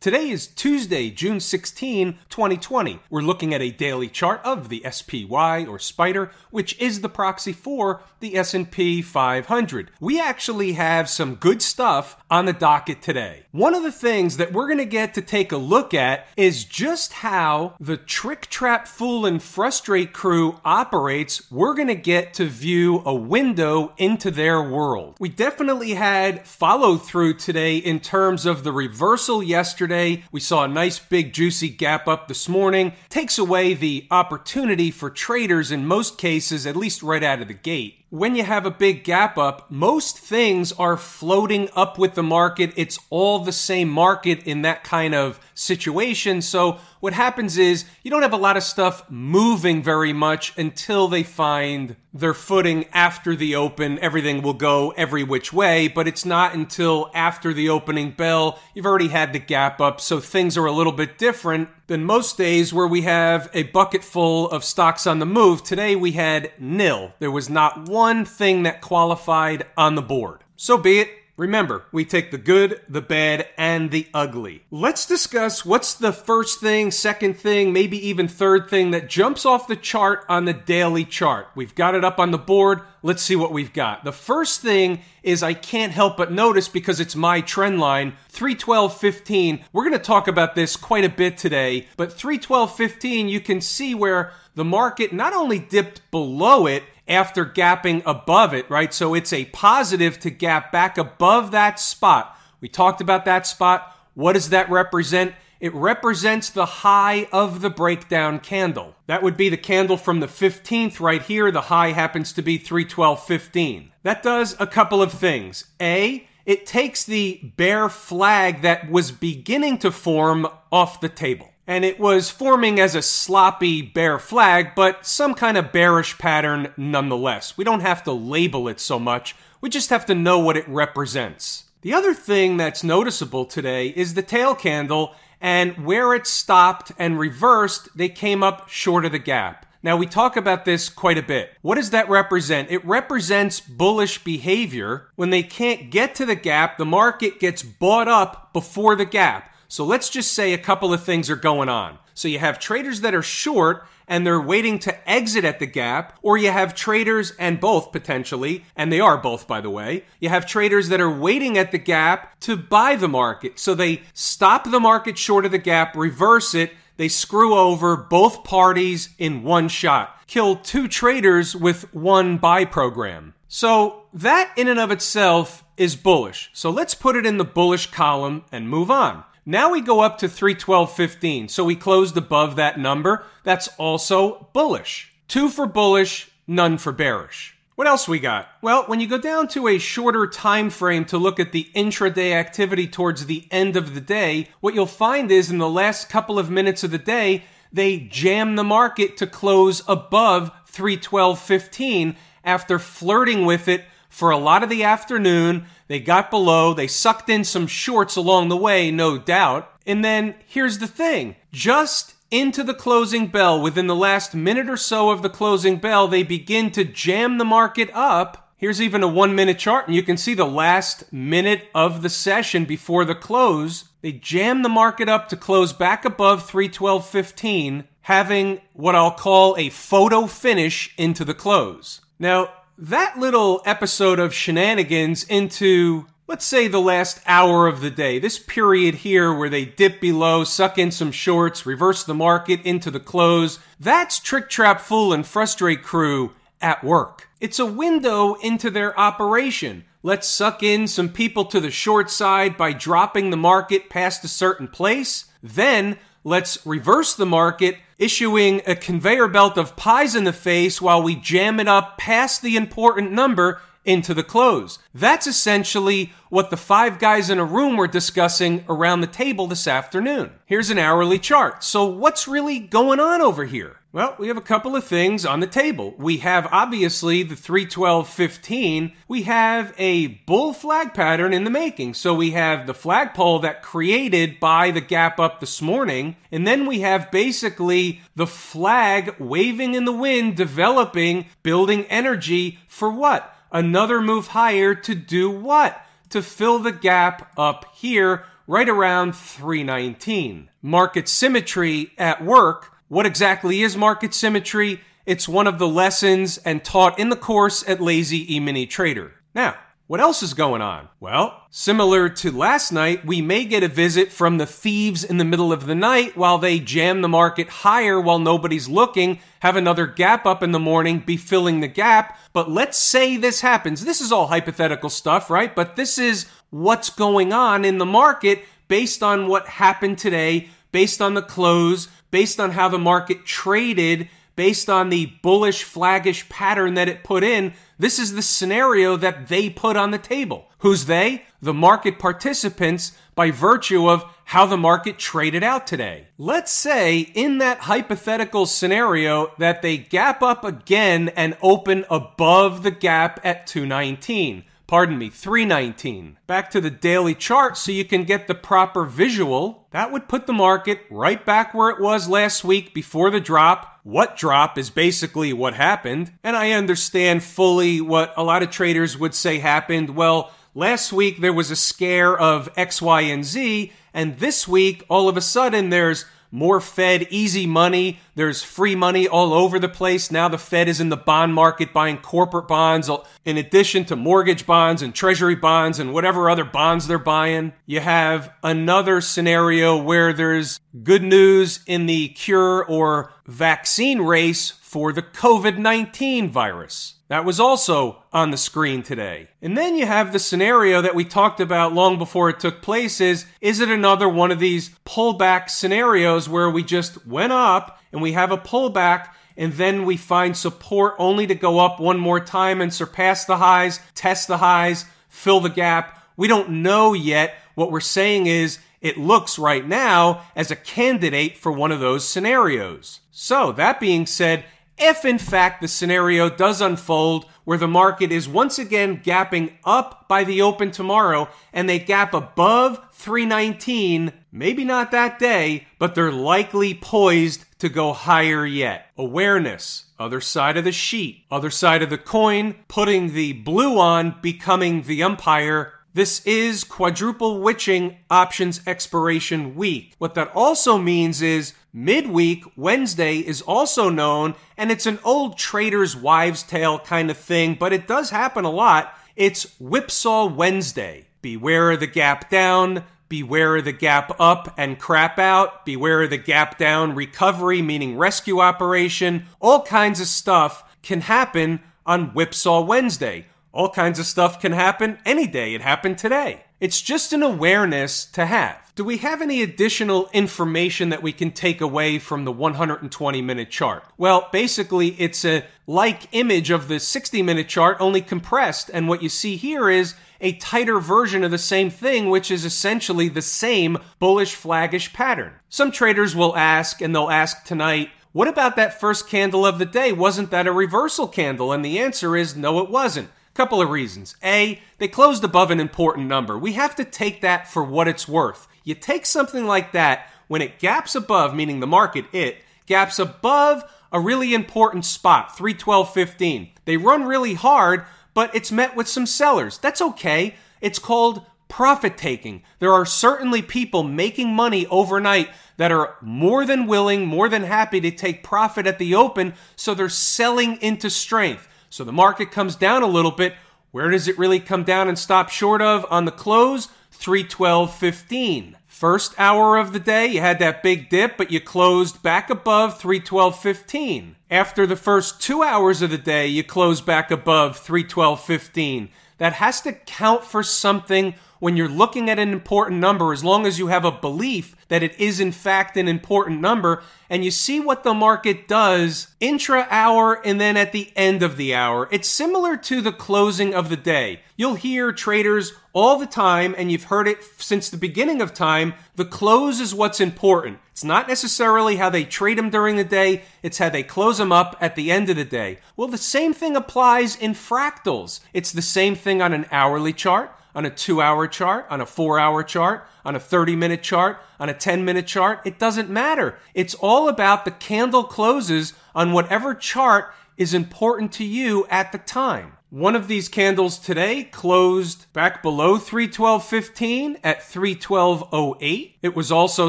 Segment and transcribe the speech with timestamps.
[0.00, 3.00] Today is Tuesday, June 16, 2020.
[3.10, 7.52] We're looking at a daily chart of the SPY or Spider, which is the proxy
[7.52, 9.90] for the S&P 500.
[10.00, 13.44] We actually have some good stuff on the docket today.
[13.50, 16.64] One of the things that we're going to get to take a look at is
[16.64, 21.50] just how the trick trap fool and frustrate crew operates.
[21.50, 25.16] We're going to get to view a window into their world.
[25.20, 30.22] We definitely had follow through today in terms of the reversal yesterday yesterday.
[30.30, 32.92] We saw a nice big juicy gap up this morning.
[33.08, 37.54] Takes away the opportunity for traders in most cases, at least right out of the
[37.54, 42.22] gate when you have a big gap up, most things are floating up with the
[42.24, 42.72] market.
[42.74, 46.42] It's all the same market in that kind of situation.
[46.42, 51.06] So what happens is you don't have a lot of stuff moving very much until
[51.06, 53.96] they find their footing after the open.
[54.00, 58.58] Everything will go every which way, but it's not until after the opening bell.
[58.74, 60.00] You've already had the gap up.
[60.00, 64.04] So things are a little bit different than most days where we have a bucket
[64.04, 65.64] full of stocks on the move.
[65.64, 67.14] Today we had nil.
[67.18, 70.44] There was not one thing that qualified on the board.
[70.54, 71.10] So be it.
[71.40, 74.62] Remember, we take the good, the bad, and the ugly.
[74.70, 79.66] Let's discuss what's the first thing, second thing, maybe even third thing that jumps off
[79.66, 81.48] the chart on the daily chart.
[81.54, 82.82] We've got it up on the board.
[83.02, 84.04] Let's see what we've got.
[84.04, 89.62] The first thing is I can't help but notice because it's my trend line 312.15.
[89.72, 93.94] We're going to talk about this quite a bit today, but 312.15, you can see
[93.94, 98.94] where the market not only dipped below it, after gapping above it, right?
[98.94, 102.38] So it's a positive to gap back above that spot.
[102.60, 103.94] We talked about that spot.
[104.14, 105.34] What does that represent?
[105.60, 108.94] It represents the high of the breakdown candle.
[109.06, 111.50] That would be the candle from the 15th right here.
[111.50, 113.90] The high happens to be 312.15.
[114.04, 115.66] That does a couple of things.
[115.80, 121.84] A, it takes the bear flag that was beginning to form off the table and
[121.84, 127.56] it was forming as a sloppy bear flag, but some kind of bearish pattern nonetheless.
[127.56, 130.68] We don't have to label it so much, we just have to know what it
[130.68, 131.64] represents.
[131.82, 137.18] The other thing that's noticeable today is the tail candle, and where it stopped and
[137.18, 139.66] reversed, they came up short of the gap.
[139.82, 141.56] Now, we talk about this quite a bit.
[141.62, 142.70] What does that represent?
[142.70, 145.08] It represents bullish behavior.
[145.16, 149.50] When they can't get to the gap, the market gets bought up before the gap.
[149.70, 151.98] So let's just say a couple of things are going on.
[152.12, 156.18] So you have traders that are short and they're waiting to exit at the gap,
[156.22, 160.04] or you have traders and both potentially, and they are both by the way.
[160.18, 163.60] You have traders that are waiting at the gap to buy the market.
[163.60, 168.42] So they stop the market short of the gap, reverse it, they screw over both
[168.42, 170.26] parties in one shot.
[170.26, 173.34] Kill two traders with one buy program.
[173.46, 176.50] So that in and of itself is bullish.
[176.52, 179.22] So let's put it in the bullish column and move on.
[179.46, 183.24] Now we go up to 312.15, so we closed above that number.
[183.42, 185.12] That's also bullish.
[185.28, 187.56] Two for bullish, none for bearish.
[187.74, 188.48] What else we got?
[188.60, 192.32] Well, when you go down to a shorter time frame to look at the intraday
[192.32, 196.38] activity towards the end of the day, what you'll find is in the last couple
[196.38, 203.46] of minutes of the day, they jam the market to close above 312.15 after flirting
[203.46, 205.64] with it for a lot of the afternoon.
[205.88, 209.70] They got below, they sucked in some shorts along the way, no doubt.
[209.86, 214.76] And then here's the thing just into the closing bell, within the last minute or
[214.76, 218.52] so of the closing bell, they begin to jam the market up.
[218.56, 222.10] Here's even a one minute chart, and you can see the last minute of the
[222.10, 223.86] session before the close.
[224.02, 229.70] They jam the market up to close back above 312.15, having what I'll call a
[229.70, 232.00] photo finish into the close.
[232.18, 238.18] Now, that little episode of shenanigans into let's say the last hour of the day,
[238.18, 242.88] this period here where they dip below, suck in some shorts, reverse the market into
[242.88, 246.32] the close, that's Trick Trap Fool and Frustrate Crew
[246.62, 247.28] at work.
[247.40, 249.84] It's a window into their operation.
[250.04, 254.28] Let's suck in some people to the short side by dropping the market past a
[254.28, 255.24] certain place.
[255.42, 261.02] Then let's reverse the market issuing a conveyor belt of pies in the face while
[261.02, 264.78] we jam it up past the important number into the close.
[264.94, 269.66] That's essentially what the five guys in a room were discussing around the table this
[269.66, 270.32] afternoon.
[270.46, 271.64] Here's an hourly chart.
[271.64, 273.80] So, what's really going on over here?
[273.92, 275.96] Well, we have a couple of things on the table.
[275.98, 278.92] We have obviously the 312.15.
[279.08, 281.94] We have a bull flag pattern in the making.
[281.94, 286.14] So we have the flagpole that created by the gap up this morning.
[286.30, 292.92] And then we have basically the flag waving in the wind, developing, building energy for
[292.92, 293.34] what?
[293.52, 295.80] Another move higher to do what?
[296.10, 300.50] To fill the gap up here right around 319.
[300.62, 304.80] Market symmetry at work what exactly is market symmetry?
[305.06, 309.12] It's one of the lessons and taught in the course at Lazy E-mini Trader.
[309.32, 309.56] Now,
[309.90, 310.88] what else is going on?
[311.00, 315.24] Well, similar to last night, we may get a visit from the thieves in the
[315.24, 319.88] middle of the night while they jam the market higher while nobody's looking, have another
[319.88, 322.16] gap up in the morning, be filling the gap.
[322.32, 323.84] But let's say this happens.
[323.84, 325.52] This is all hypothetical stuff, right?
[325.52, 331.02] But this is what's going on in the market based on what happened today, based
[331.02, 334.08] on the close, based on how the market traded,
[334.40, 339.28] based on the bullish flaggish pattern that it put in, this is the scenario that
[339.28, 340.46] they put on the table.
[340.60, 341.24] Who's they?
[341.42, 346.06] The market participants by virtue of how the market traded out today.
[346.16, 352.70] Let's say in that hypothetical scenario that they gap up again and open above the
[352.70, 356.16] gap at 219 pardon me, 319.
[356.28, 359.66] Back to the daily chart so you can get the proper visual.
[359.72, 363.80] That would put the market right back where it was last week before the drop.
[363.82, 366.12] What drop is basically what happened.
[366.22, 369.96] And I understand fully what a lot of traders would say happened.
[369.96, 373.72] Well, last week there was a scare of X, Y, and Z.
[373.92, 377.98] And this week, all of a sudden, there's more Fed easy money.
[378.20, 380.10] There's free money all over the place.
[380.10, 383.96] Now the Fed is in the bond market buying corporate bonds uh, in addition to
[383.96, 387.54] mortgage bonds and treasury bonds and whatever other bonds they're buying.
[387.64, 394.92] You have another scenario where there's good news in the cure or vaccine race for
[394.92, 396.96] the COVID 19 virus.
[397.08, 399.30] That was also on the screen today.
[399.42, 403.00] And then you have the scenario that we talked about long before it took place
[403.00, 408.02] is is it another one of these pullback scenarios where we just went up and
[408.02, 412.20] we have a pullback and then we find support only to go up one more
[412.20, 416.02] time and surpass the highs, test the highs, fill the gap.
[416.16, 417.34] We don't know yet.
[417.54, 422.08] What we're saying is it looks right now as a candidate for one of those
[422.08, 423.00] scenarios.
[423.10, 424.44] So, that being said,
[424.80, 430.08] if in fact the scenario does unfold where the market is once again gapping up
[430.08, 436.12] by the open tomorrow and they gap above 319, maybe not that day, but they're
[436.12, 438.86] likely poised to go higher yet.
[438.96, 444.16] Awareness, other side of the sheet, other side of the coin, putting the blue on,
[444.22, 449.96] becoming the umpire, this is quadruple witching options expiration week.
[449.98, 455.96] What that also means is midweek, Wednesday is also known, and it's an old trader's
[455.96, 458.94] wives' tale kind of thing, but it does happen a lot.
[459.16, 461.06] It's Whipsaw Wednesday.
[461.22, 466.10] Beware of the gap down, beware of the gap up and crap out, beware of
[466.10, 469.26] the gap down recovery, meaning rescue operation.
[469.40, 473.26] All kinds of stuff can happen on Whipsaw Wednesday.
[473.52, 475.54] All kinds of stuff can happen any day.
[475.54, 476.44] It happened today.
[476.60, 478.72] It's just an awareness to have.
[478.74, 483.50] Do we have any additional information that we can take away from the 120 minute
[483.50, 483.82] chart?
[483.96, 488.70] Well, basically, it's a like image of the 60 minute chart, only compressed.
[488.74, 492.44] And what you see here is a tighter version of the same thing, which is
[492.44, 495.32] essentially the same bullish flaggish pattern.
[495.48, 499.64] Some traders will ask, and they'll ask tonight, what about that first candle of the
[499.64, 499.92] day?
[499.92, 501.52] Wasn't that a reversal candle?
[501.52, 503.08] And the answer is no, it wasn't.
[503.34, 504.16] Couple of reasons.
[504.24, 506.36] A, they closed above an important number.
[506.36, 508.48] We have to take that for what it's worth.
[508.64, 513.64] You take something like that when it gaps above, meaning the market, it gaps above
[513.92, 516.50] a really important spot, 312.15.
[516.64, 517.84] They run really hard,
[518.14, 519.58] but it's met with some sellers.
[519.58, 520.34] That's okay.
[520.60, 522.42] It's called profit taking.
[522.60, 527.80] There are certainly people making money overnight that are more than willing, more than happy
[527.80, 531.48] to take profit at the open, so they're selling into strength.
[531.70, 533.34] So the market comes down a little bit.
[533.70, 536.68] Where does it really come down and stop short of on the close?
[536.92, 538.54] 312.15.
[538.66, 542.80] First hour of the day, you had that big dip, but you closed back above
[542.80, 544.14] 312.15.
[544.30, 548.88] After the first two hours of the day, you closed back above 312.15.
[549.18, 553.46] That has to count for something when you're looking at an important number, as long
[553.46, 557.30] as you have a belief that it is in fact an important number, and you
[557.30, 561.88] see what the market does intra hour and then at the end of the hour.
[561.90, 564.20] It's similar to the closing of the day.
[564.36, 568.74] You'll hear traders all the time, and you've heard it since the beginning of time.
[568.96, 570.58] The close is what's important.
[570.72, 574.32] It's not necessarily how they trade them during the day, it's how they close them
[574.32, 575.58] up at the end of the day.
[575.76, 578.20] Well, the same thing applies in fractals.
[578.32, 581.86] It's the same thing on an hourly chart on a two hour chart, on a
[581.86, 585.40] four hour chart, on a 30 minute chart, on a 10 minute chart.
[585.44, 586.38] It doesn't matter.
[586.54, 591.98] It's all about the candle closes on whatever chart is important to you at the
[591.98, 592.52] time.
[592.70, 598.92] One of these candles today closed back below 312.15 at 312.08.
[599.02, 599.68] It was also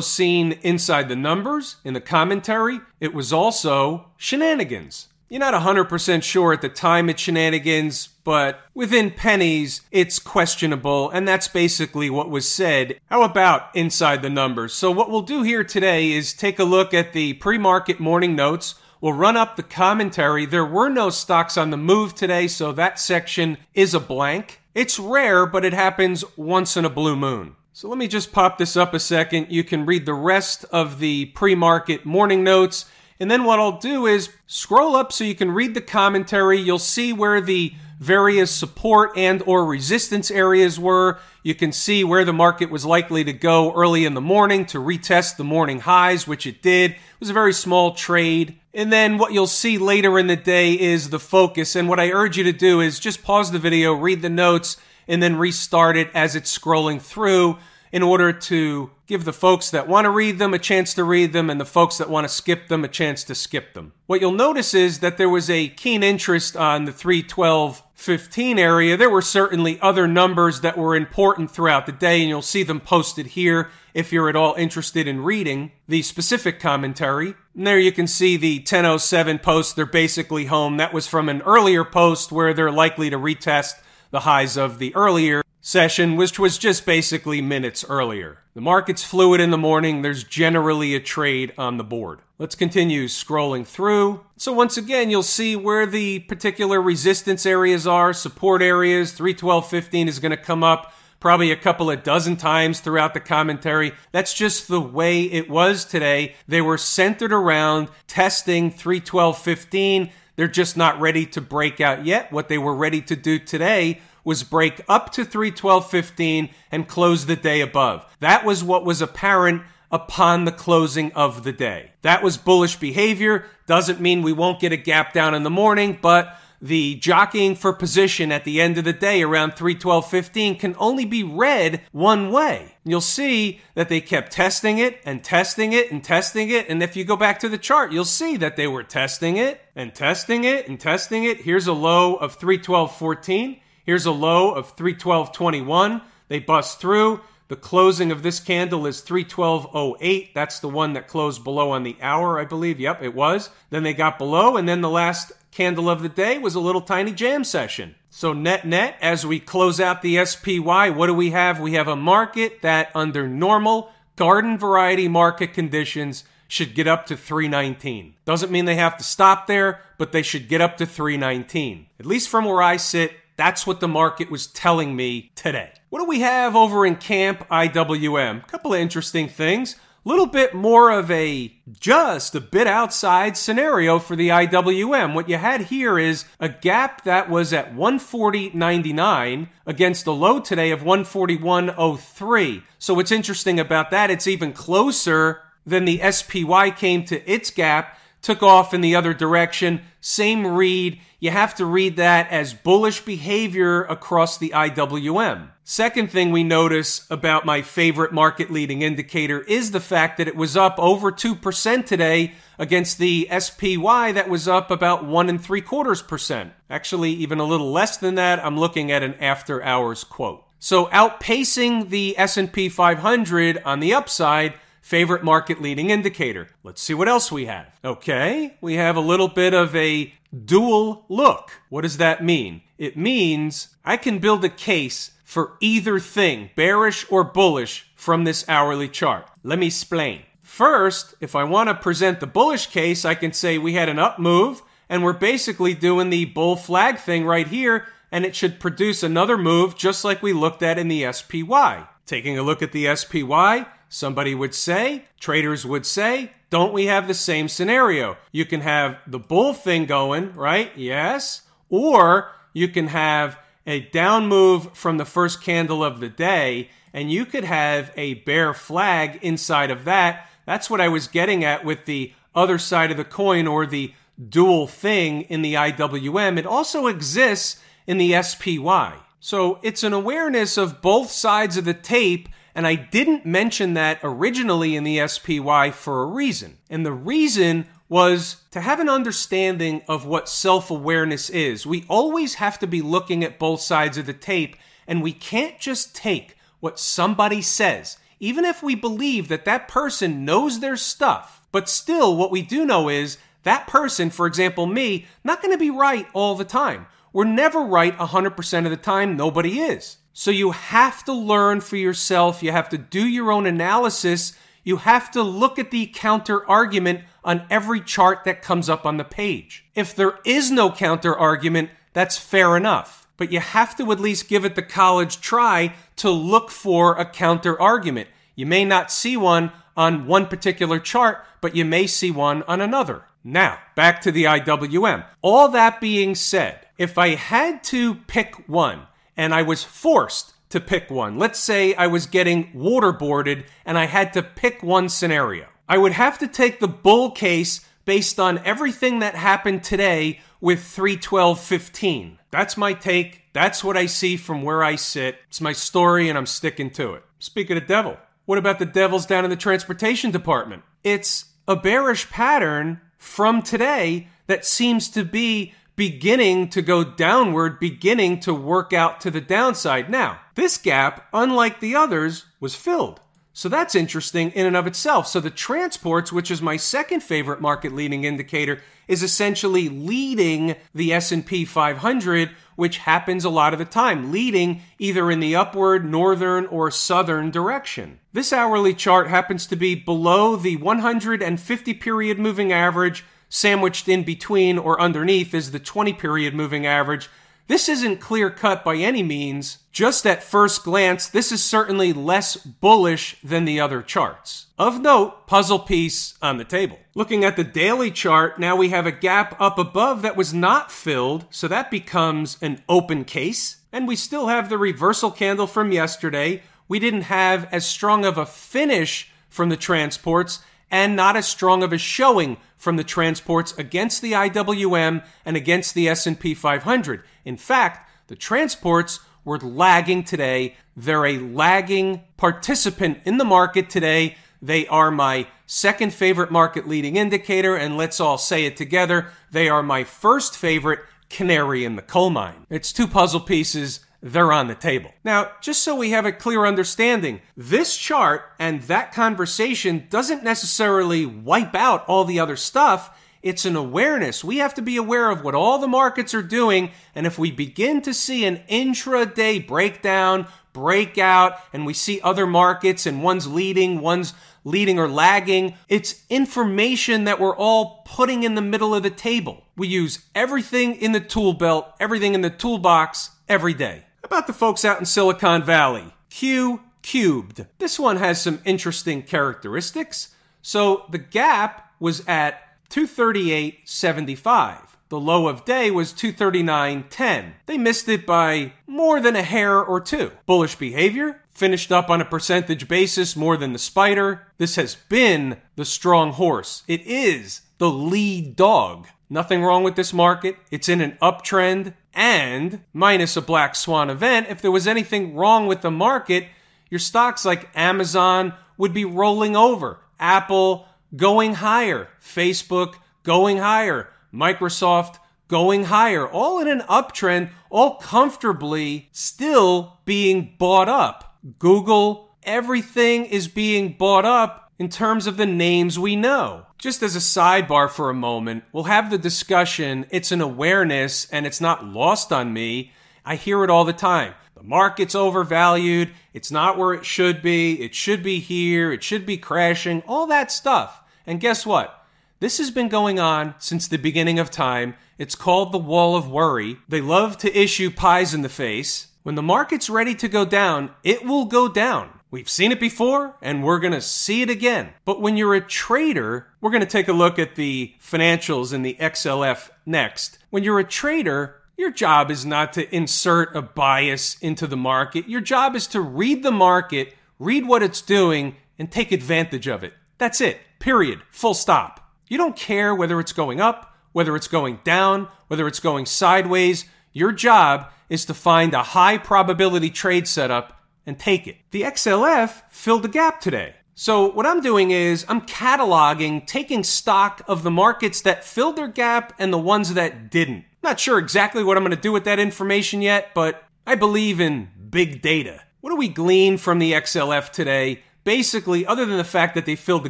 [0.01, 2.79] seen inside the numbers in the commentary.
[2.99, 5.07] It was also shenanigans.
[5.31, 11.25] You're not 100% sure at the time it's shenanigans, but within pennies, it's questionable, and
[11.25, 12.99] that's basically what was said.
[13.05, 14.73] How about inside the numbers?
[14.73, 18.35] So, what we'll do here today is take a look at the pre market morning
[18.35, 18.75] notes.
[18.99, 20.45] We'll run up the commentary.
[20.45, 24.59] There were no stocks on the move today, so that section is a blank.
[24.75, 27.55] It's rare, but it happens once in a blue moon.
[27.71, 29.47] So let me just pop this up a second.
[29.49, 32.83] You can read the rest of the pre market morning notes
[33.21, 36.57] and then what I'll do is scroll up so you can read the commentary.
[36.57, 41.19] You'll see where the various support and or resistance areas were.
[41.43, 44.79] You can see where the market was likely to go early in the morning to
[44.79, 46.93] retest the morning highs, which it did.
[46.93, 48.57] It was a very small trade.
[48.73, 51.75] And then what you'll see later in the day is the focus.
[51.75, 54.77] And what I urge you to do is just pause the video, read the notes,
[55.07, 57.59] and then restart it as it's scrolling through
[57.91, 61.33] in order to give the folks that want to read them a chance to read
[61.33, 63.93] them and the folks that want to skip them a chance to skip them.
[64.05, 68.97] What you'll notice is that there was a keen interest on the 312 15 area.
[68.97, 72.79] There were certainly other numbers that were important throughout the day, and you'll see them
[72.79, 77.35] posted here if you're at all interested in reading the specific commentary.
[77.55, 79.75] And there you can see the 1007 post.
[79.75, 80.77] They're basically home.
[80.77, 83.73] That was from an earlier post where they're likely to retest
[84.09, 88.39] the highs of the earlier session, which was just basically minutes earlier.
[88.55, 90.01] The market's fluid in the morning.
[90.01, 92.19] There's generally a trade on the board.
[92.39, 94.25] Let's continue scrolling through.
[94.35, 99.13] So once again, you'll see where the particular resistance areas are, support areas.
[99.13, 103.93] 312.15 is going to come up probably a couple of dozen times throughout the commentary.
[104.11, 106.33] That's just the way it was today.
[106.47, 110.11] They were centered around testing 312.15.
[110.35, 112.31] They're just not ready to break out yet.
[112.31, 117.35] What they were ready to do today was break up to 312.15 and close the
[117.35, 118.05] day above.
[118.19, 121.91] That was what was apparent upon the closing of the day.
[122.01, 123.45] That was bullish behavior.
[123.67, 127.73] Doesn't mean we won't get a gap down in the morning, but the jockeying for
[127.73, 132.75] position at the end of the day around 312.15 can only be read one way.
[132.85, 136.69] You'll see that they kept testing it and testing it and testing it.
[136.69, 139.59] And if you go back to the chart, you'll see that they were testing it
[139.75, 141.41] and testing it and testing it.
[141.41, 143.60] Here's a low of 312.14.
[143.85, 146.01] Here's a low of 312.21.
[146.27, 147.21] They bust through.
[147.47, 150.33] The closing of this candle is 312.08.
[150.33, 152.79] That's the one that closed below on the hour, I believe.
[152.79, 153.49] Yep, it was.
[153.69, 156.79] Then they got below, and then the last candle of the day was a little
[156.79, 157.95] tiny jam session.
[158.09, 161.59] So, net net, as we close out the SPY, what do we have?
[161.59, 167.15] We have a market that, under normal garden variety market conditions, should get up to
[167.15, 168.13] 319.
[168.25, 171.87] Doesn't mean they have to stop there, but they should get up to 319.
[171.99, 175.71] At least from where I sit, that's what the market was telling me today.
[175.89, 178.43] What do we have over in Camp IWM?
[178.43, 179.77] A couple of interesting things.
[180.05, 185.15] A little bit more of a just a bit outside scenario for the IWM.
[185.15, 190.69] What you had here is a gap that was at 140.99 against a low today
[190.69, 192.63] of 141.03.
[192.77, 197.97] So what's interesting about that, it's even closer than the SPY came to its gap
[198.21, 199.81] took off in the other direction.
[199.99, 200.99] Same read.
[201.19, 205.49] You have to read that as bullish behavior across the IWM.
[205.63, 210.35] Second thing we notice about my favorite market leading indicator is the fact that it
[210.35, 215.61] was up over 2% today against the SPY that was up about one and three
[215.61, 216.51] quarters percent.
[216.69, 218.43] Actually, even a little less than that.
[218.43, 220.43] I'm looking at an after hours quote.
[220.59, 226.49] So outpacing the S&P 500 on the upside, favorite market leading indicator.
[226.63, 227.79] Let's see what else we have.
[227.85, 230.13] Okay, we have a little bit of a
[230.45, 231.51] dual look.
[231.69, 232.61] What does that mean?
[232.77, 238.43] It means I can build a case for either thing, bearish or bullish, from this
[238.49, 239.29] hourly chart.
[239.43, 240.23] Let me explain.
[240.41, 243.99] First, if I want to present the bullish case, I can say we had an
[243.99, 248.59] up move and we're basically doing the bull flag thing right here and it should
[248.59, 251.87] produce another move just like we looked at in the SPY.
[252.05, 257.07] Taking a look at the SPY, somebody would say, traders would say, don't we have
[257.07, 258.17] the same scenario?
[258.31, 260.71] You can have the bull thing going, right?
[260.75, 261.43] Yes.
[261.69, 267.11] Or you can have a down move from the first candle of the day, and
[267.11, 270.27] you could have a bear flag inside of that.
[270.45, 273.93] That's what I was getting at with the other side of the coin or the
[274.29, 276.37] dual thing in the IWM.
[276.37, 278.95] It also exists in the SPY.
[279.19, 283.99] So it's an awareness of both sides of the tape, and I didn't mention that
[284.03, 286.57] originally in the SPY for a reason.
[286.69, 291.65] And the reason was to have an understanding of what self awareness is.
[291.65, 294.55] We always have to be looking at both sides of the tape,
[294.87, 300.23] and we can't just take what somebody says, even if we believe that that person
[300.25, 301.41] knows their stuff.
[301.51, 305.57] But still, what we do know is that person, for example, me, not going to
[305.57, 306.85] be right all the time.
[307.11, 309.17] We're never right 100% of the time.
[309.17, 309.97] Nobody is.
[310.13, 312.43] So you have to learn for yourself.
[312.43, 314.37] You have to do your own analysis.
[314.63, 318.97] You have to look at the counter argument on every chart that comes up on
[318.97, 319.65] the page.
[319.75, 323.07] If there is no counter argument, that's fair enough.
[323.17, 327.05] But you have to at least give it the college try to look for a
[327.05, 328.09] counter argument.
[328.35, 332.61] You may not see one on one particular chart, but you may see one on
[332.61, 333.03] another.
[333.23, 335.05] Now, back to the IWM.
[335.21, 340.59] All that being said, if I had to pick one and I was forced to
[340.59, 345.47] pick one, let's say I was getting waterboarded and I had to pick one scenario,
[345.67, 350.59] I would have to take the bull case based on everything that happened today with
[350.59, 352.17] 312.15.
[352.29, 353.23] That's my take.
[353.33, 355.17] That's what I see from where I sit.
[355.27, 357.03] It's my story and I'm sticking to it.
[357.19, 360.63] Speaking of devil, what about the devils down in the transportation department?
[360.83, 368.19] It's a bearish pattern from today that seems to be beginning to go downward, beginning
[368.19, 369.89] to work out to the downside.
[369.89, 372.99] Now, this gap, unlike the others, was filled.
[373.33, 375.07] So that's interesting in and of itself.
[375.07, 380.93] So the transports, which is my second favorite market leading indicator, is essentially leading the
[380.93, 386.45] S&P 500, which happens a lot of the time, leading either in the upward, northern,
[386.45, 387.99] or southern direction.
[388.13, 394.59] This hourly chart happens to be below the 150 period moving average, sandwiched in between
[394.59, 397.09] or underneath is the 20 period moving average.
[397.47, 399.57] This isn't clear cut by any means.
[399.71, 404.47] Just at first glance, this is certainly less bullish than the other charts.
[404.59, 406.77] Of note, puzzle piece on the table.
[406.93, 410.71] Looking at the daily chart, now we have a gap up above that was not
[410.71, 413.57] filled, so that becomes an open case.
[413.71, 416.43] And we still have the reversal candle from yesterday.
[416.67, 420.39] We didn't have as strong of a finish from the transports
[420.71, 425.75] and not as strong of a showing from the transports against the IWM and against
[425.75, 427.03] the S&P 500.
[427.25, 430.55] In fact, the transports were lagging today.
[430.75, 434.15] They're a lagging participant in the market today.
[434.41, 439.09] They are my second favorite market leading indicator, and let's all say it together.
[439.31, 440.79] They are my first favorite
[441.09, 442.47] canary in the coal mine.
[442.49, 443.81] It's two puzzle pieces.
[444.03, 444.91] They're on the table.
[445.03, 451.05] Now, just so we have a clear understanding, this chart and that conversation doesn't necessarily
[451.05, 452.97] wipe out all the other stuff.
[453.21, 454.23] It's an awareness.
[454.23, 456.71] We have to be aware of what all the markets are doing.
[456.95, 462.87] And if we begin to see an intraday breakdown, breakout, and we see other markets
[462.87, 468.41] and one's leading, one's leading or lagging, it's information that we're all putting in the
[468.41, 469.43] middle of the table.
[469.55, 473.83] We use everything in the tool belt, everything in the toolbox every day.
[474.03, 475.93] About the folks out in Silicon Valley?
[476.09, 477.45] Q cubed.
[477.59, 480.15] This one has some interesting characteristics.
[480.41, 484.57] So the gap was at 238.75.
[484.89, 487.33] The low of day was 239.10.
[487.45, 490.11] They missed it by more than a hair or two.
[490.25, 494.27] Bullish behavior finished up on a percentage basis more than the spider.
[494.37, 496.63] This has been the strong horse.
[496.67, 498.87] It is the lead dog.
[499.11, 500.37] Nothing wrong with this market.
[500.51, 504.27] It's in an uptrend and minus a black swan event.
[504.29, 506.27] If there was anything wrong with the market,
[506.69, 509.81] your stocks like Amazon would be rolling over.
[509.99, 514.95] Apple, going higher, Facebook going higher, Microsoft
[515.27, 521.17] going higher, all in an uptrend, all comfortably still being bought up.
[521.37, 526.45] Google, everything is being bought up in terms of the names we know.
[526.61, 529.87] Just as a sidebar for a moment, we'll have the discussion.
[529.89, 532.71] It's an awareness and it's not lost on me.
[533.03, 534.13] I hear it all the time.
[534.35, 535.89] The market's overvalued.
[536.13, 537.59] It's not where it should be.
[537.63, 538.71] It should be here.
[538.71, 539.81] It should be crashing.
[539.87, 540.83] All that stuff.
[541.07, 541.83] And guess what?
[542.19, 544.75] This has been going on since the beginning of time.
[544.99, 546.57] It's called the wall of worry.
[546.69, 548.89] They love to issue pies in the face.
[549.01, 552.00] When the market's ready to go down, it will go down.
[552.11, 554.73] We've seen it before and we're going to see it again.
[554.83, 558.63] But when you're a trader, we're going to take a look at the financials in
[558.63, 560.19] the XLF next.
[560.29, 565.07] When you're a trader, your job is not to insert a bias into the market.
[565.07, 569.63] Your job is to read the market, read what it's doing, and take advantage of
[569.63, 569.73] it.
[569.97, 570.41] That's it.
[570.59, 571.01] Period.
[571.11, 571.93] Full stop.
[572.09, 576.65] You don't care whether it's going up, whether it's going down, whether it's going sideways.
[576.91, 581.37] Your job is to find a high probability trade setup and take it.
[581.51, 583.55] The XLF filled a gap today.
[583.73, 588.67] So, what I'm doing is I'm cataloging, taking stock of the markets that filled their
[588.67, 590.45] gap and the ones that didn't.
[590.61, 594.19] Not sure exactly what I'm going to do with that information yet, but I believe
[594.19, 595.41] in big data.
[595.61, 597.81] What do we glean from the XLF today?
[598.03, 599.89] Basically, other than the fact that they filled the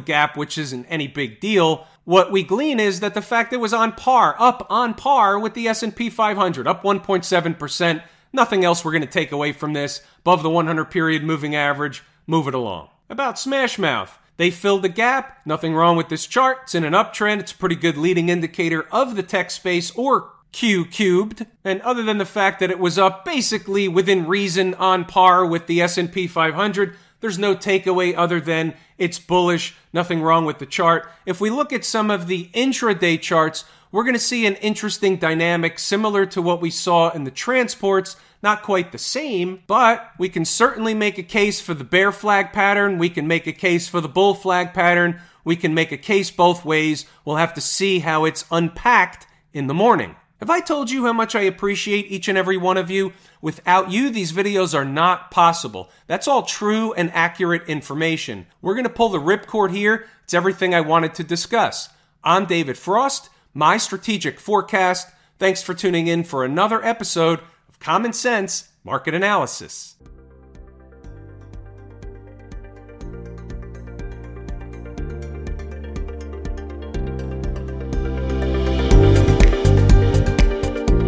[0.00, 3.72] gap, which isn't any big deal, what we glean is that the fact it was
[3.72, 8.02] on par, up on par with the S&P 500, up 1.7%.
[8.32, 10.02] Nothing else we're going to take away from this.
[10.20, 12.88] Above the 100 period moving average, move it along.
[13.10, 15.38] About Smashmouth, they filled the gap.
[15.44, 16.60] Nothing wrong with this chart.
[16.62, 17.40] It's in an uptrend.
[17.40, 21.46] It's a pretty good leading indicator of the tech space or Q cubed.
[21.64, 25.66] And other than the fact that it was up basically within reason on par with
[25.66, 31.10] the S&P 500, there's no takeaway other than it's bullish, nothing wrong with the chart.
[31.24, 35.16] If we look at some of the intraday charts, we're going to see an interesting
[35.16, 38.16] dynamic similar to what we saw in the transports.
[38.42, 42.52] Not quite the same, but we can certainly make a case for the bear flag
[42.52, 42.98] pattern.
[42.98, 45.20] We can make a case for the bull flag pattern.
[45.44, 47.04] We can make a case both ways.
[47.24, 50.16] We'll have to see how it's unpacked in the morning.
[50.40, 53.12] Have I told you how much I appreciate each and every one of you?
[53.40, 55.88] Without you, these videos are not possible.
[56.08, 58.46] That's all true and accurate information.
[58.60, 60.06] We're going to pull the ripcord here.
[60.24, 61.90] It's everything I wanted to discuss.
[62.24, 65.08] I'm David Frost, my strategic forecast.
[65.38, 69.96] Thanks for tuning in for another episode of Common Sense Market Analysis.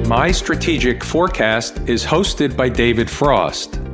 [0.06, 3.80] My Strategic Forecast is hosted by David Frost.